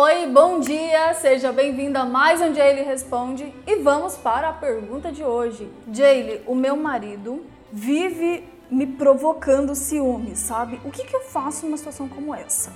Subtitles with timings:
[0.00, 1.12] Oi, bom dia!
[1.14, 5.68] Seja bem-vindo a mais um Jaylee Responde e vamos para a pergunta de hoje.
[5.92, 10.80] Jaylee, o meu marido vive me provocando ciúme, sabe?
[10.84, 12.72] O que, que eu faço numa situação como essa?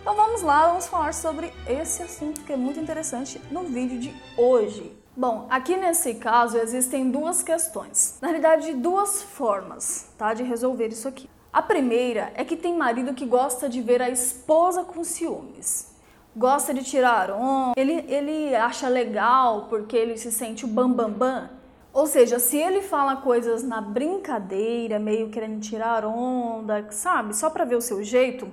[0.00, 4.12] Então vamos lá, vamos falar sobre esse assunto que é muito interessante no vídeo de
[4.36, 4.92] hoje.
[5.16, 11.06] Bom, aqui nesse caso existem duas questões, na realidade duas formas, tá, de resolver isso
[11.06, 11.30] aqui.
[11.52, 15.91] A primeira é que tem marido que gosta de ver a esposa com ciúmes
[16.36, 21.10] gosta de tirar onda, ele, ele acha legal porque ele se sente o bambambam.
[21.10, 21.62] Bam, bam.
[21.92, 27.66] Ou seja, se ele fala coisas na brincadeira, meio querendo tirar onda, sabe, só para
[27.66, 28.50] ver o seu jeito,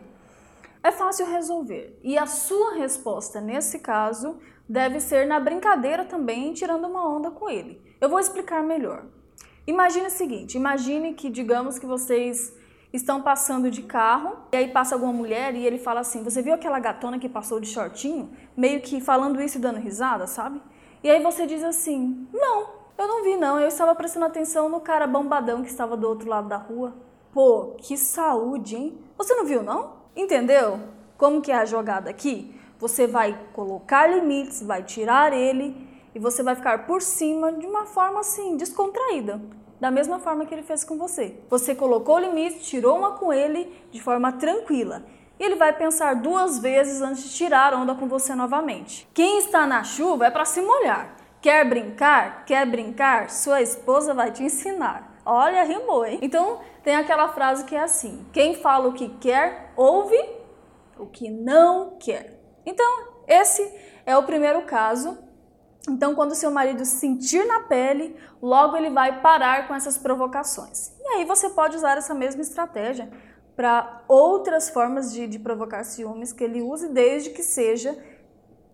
[0.83, 1.97] é fácil resolver.
[2.03, 7.49] E a sua resposta nesse caso deve ser na brincadeira também, tirando uma onda com
[7.49, 7.81] ele.
[8.01, 9.05] Eu vou explicar melhor.
[9.65, 12.53] Imagine o seguinte: imagine que, digamos que vocês
[12.91, 16.53] estão passando de carro e aí passa alguma mulher e ele fala assim: Você viu
[16.53, 18.29] aquela gatona que passou de shortinho?
[18.57, 20.61] Meio que falando isso e dando risada, sabe?
[21.03, 23.59] E aí você diz assim: Não, eu não vi, não.
[23.59, 26.95] Eu estava prestando atenção no cara bombadão que estava do outro lado da rua.
[27.31, 28.97] Pô, que saúde, hein?
[29.17, 29.93] Você não viu, não?
[30.15, 30.79] Entendeu?
[31.17, 32.55] Como que é a jogada aqui?
[32.79, 37.85] Você vai colocar limites, vai tirar ele e você vai ficar por cima de uma
[37.85, 39.39] forma assim, descontraída
[39.79, 41.39] da mesma forma que ele fez com você.
[41.49, 45.03] Você colocou o limite, tirou uma com ele de forma tranquila.
[45.39, 49.07] E ele vai pensar duas vezes antes de tirar onda com você novamente.
[49.13, 51.15] Quem está na chuva é para se molhar.
[51.41, 52.43] Quer brincar?
[52.45, 53.29] Quer brincar?
[53.29, 55.21] Sua esposa vai te ensinar.
[55.25, 56.19] Olha, rimou, hein?
[56.21, 60.17] Então, tem aquela frase que é assim: quem fala o que quer, ouve
[60.97, 62.37] o que não quer.
[62.65, 63.63] Então, esse
[64.05, 65.17] é o primeiro caso
[65.87, 70.91] então, quando seu marido sentir na pele, logo ele vai parar com essas provocações.
[70.99, 73.09] E aí você pode usar essa mesma estratégia
[73.55, 77.97] para outras formas de, de, provocar ciúmes que ele use, desde que seja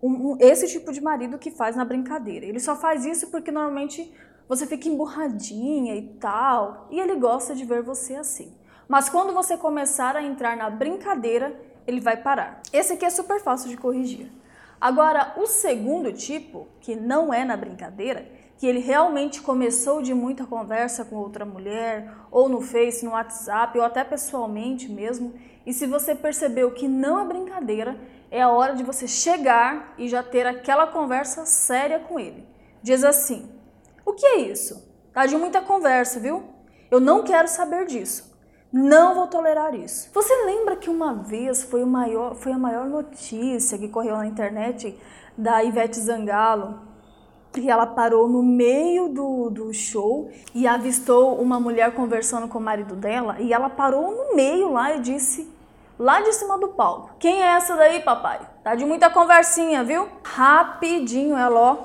[0.01, 2.45] um, esse tipo de marido que faz na brincadeira.
[2.45, 4.13] Ele só faz isso porque normalmente
[4.47, 8.55] você fica emburradinha e tal, e ele gosta de ver você assim.
[8.87, 12.61] Mas quando você começar a entrar na brincadeira, ele vai parar.
[12.71, 14.31] Esse aqui é super fácil de corrigir.
[14.79, 18.27] Agora, o segundo tipo, que não é na brincadeira,
[18.57, 23.77] que ele realmente começou de muita conversa com outra mulher, ou no Face, no WhatsApp,
[23.77, 25.33] ou até pessoalmente mesmo,
[25.65, 27.97] e se você percebeu que não é brincadeira,
[28.29, 32.47] é a hora de você chegar e já ter aquela conversa séria com ele.
[32.81, 33.49] Diz assim:
[34.05, 34.87] O que é isso?
[35.11, 36.43] Tá de muita conversa, viu?
[36.91, 38.34] Eu não quero saber disso.
[38.77, 40.09] Não vou tolerar isso.
[40.13, 44.27] Você lembra que uma vez foi, o maior, foi a maior notícia que correu na
[44.27, 44.99] internet
[45.37, 46.81] da Ivete Zangalo?
[47.55, 52.61] E ela parou no meio do, do show e avistou uma mulher conversando com o
[52.61, 53.37] marido dela.
[53.39, 55.49] E ela parou no meio lá e disse,
[55.97, 58.41] lá de cima do palco: Quem é essa daí, papai?
[58.61, 60.09] Tá de muita conversinha, viu?
[60.21, 61.77] Rapidinho ela, ó,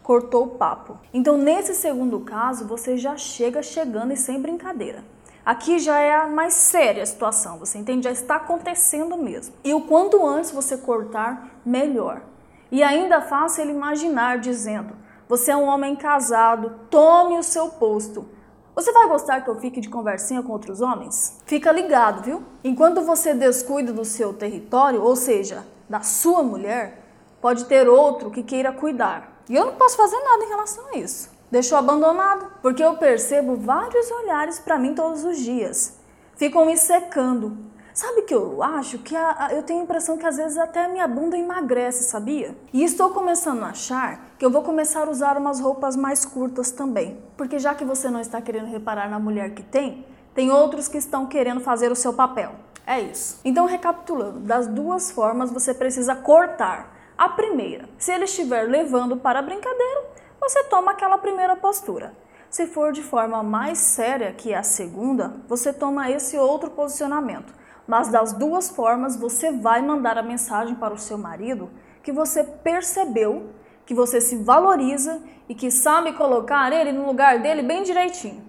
[0.00, 0.96] cortou o papo.
[1.12, 5.02] Então, nesse segundo caso, você já chega chegando e sem brincadeira.
[5.44, 8.04] Aqui já é a mais séria a situação, você entende?
[8.04, 9.54] Já está acontecendo mesmo.
[9.64, 12.22] E o quanto antes você cortar, melhor.
[12.70, 14.94] E ainda faça ele imaginar dizendo:
[15.28, 18.28] Você é um homem casado, tome o seu posto.
[18.74, 21.40] Você vai gostar que eu fique de conversinha com outros homens?
[21.44, 22.42] Fica ligado, viu?
[22.62, 27.02] Enquanto você descuida do seu território, ou seja, da sua mulher,
[27.40, 29.42] pode ter outro que queira cuidar.
[29.48, 33.56] E eu não posso fazer nada em relação a isso deixou abandonado, porque eu percebo
[33.56, 35.98] vários olhares para mim todos os dias.
[36.36, 37.70] Ficam me secando.
[37.92, 40.84] Sabe que eu acho que a, a, eu tenho a impressão que às vezes até
[40.84, 42.56] a minha bunda emagrece, sabia?
[42.72, 46.70] E estou começando a achar que eu vou começar a usar umas roupas mais curtas
[46.70, 47.18] também.
[47.36, 50.98] Porque já que você não está querendo reparar na mulher que tem, tem outros que
[50.98, 52.52] estão querendo fazer o seu papel.
[52.86, 53.40] É isso.
[53.44, 56.96] Então, recapitulando, das duas formas você precisa cortar.
[57.18, 60.04] A primeira, se ele estiver levando para a brincadeira,
[60.40, 62.14] você toma aquela primeira postura.
[62.48, 67.52] Se for de forma mais séria, que é a segunda, você toma esse outro posicionamento.
[67.86, 71.70] Mas das duas formas, você vai mandar a mensagem para o seu marido
[72.02, 73.50] que você percebeu,
[73.84, 78.48] que você se valoriza e que sabe colocar ele no lugar dele bem direitinho.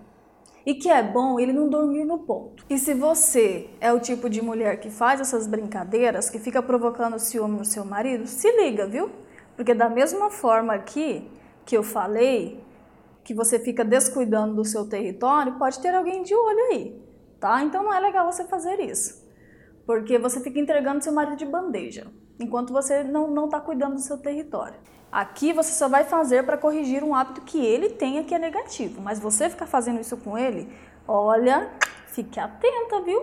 [0.66, 2.64] E que é bom ele não dormir no ponto.
[2.70, 7.20] E se você é o tipo de mulher que faz essas brincadeiras, que fica provocando
[7.20, 9.10] ciúme no seu marido, se liga, viu?
[9.56, 11.28] Porque da mesma forma aqui,
[11.66, 12.64] que eu falei,
[13.24, 17.02] que você fica descuidando do seu território, pode ter alguém de olho aí,
[17.40, 17.64] tá?
[17.64, 19.26] Então não é legal você fazer isso,
[19.86, 22.08] porque você fica entregando seu marido de bandeja,
[22.40, 24.80] enquanto você não está cuidando do seu território.
[25.12, 29.02] Aqui você só vai fazer para corrigir um hábito que ele tenha que é negativo,
[29.02, 30.70] mas você ficar fazendo isso com ele,
[31.08, 31.70] olha,
[32.08, 33.22] fique atenta, viu?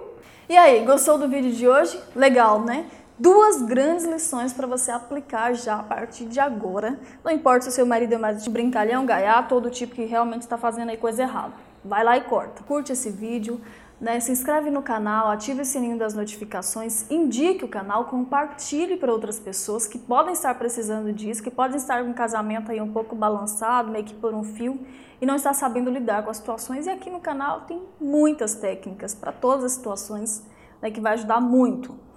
[0.48, 2.00] E aí, gostou do vídeo de hoje?
[2.14, 2.86] Legal, né?
[3.18, 6.98] Duas grandes lições para você aplicar já a partir de agora.
[7.24, 10.04] Não importa se o seu marido é mais de brincalhão, gaiato ou do tipo que
[10.04, 11.52] realmente está fazendo aí coisa errada.
[11.84, 12.62] Vai lá e corta.
[12.62, 13.60] Curte esse vídeo,
[14.00, 14.20] né?
[14.20, 19.40] Se inscreve no canal, ative o sininho das notificações, indique o canal, compartilhe para outras
[19.40, 23.16] pessoas que podem estar precisando disso, que podem estar com um casamento aí um pouco
[23.16, 24.78] balançado, meio que por um fio,
[25.20, 26.86] e não está sabendo lidar com as situações.
[26.86, 30.44] E aqui no canal tem muitas técnicas para todas as situações
[30.80, 32.07] né, que vai ajudar muito.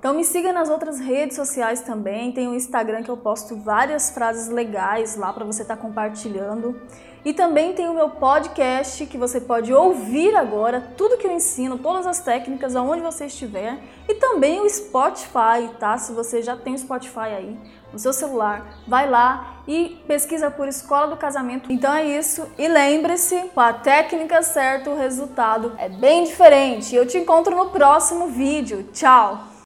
[0.00, 4.08] Então me siga nas outras redes sociais também, tem o Instagram que eu posto várias
[4.08, 6.74] frases legais lá para você estar tá compartilhando.
[7.22, 11.76] E também tem o meu podcast que você pode ouvir agora, tudo que eu ensino,
[11.76, 13.78] todas as técnicas, aonde você estiver.
[14.08, 15.98] E também o Spotify, tá?
[15.98, 17.58] Se você já tem o Spotify aí
[17.92, 21.70] no seu celular, vai lá e pesquisa por Escola do Casamento.
[21.70, 22.48] Então é isso.
[22.56, 26.96] E lembre-se, com a técnica certa, o resultado é bem diferente.
[26.96, 28.88] Eu te encontro no próximo vídeo.
[28.94, 29.49] Tchau!